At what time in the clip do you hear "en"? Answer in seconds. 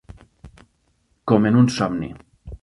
1.51-1.61